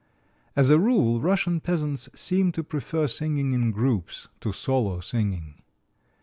[0.55, 5.61] As a rule, Russian peasants seem to prefer singing in groups to solo singing.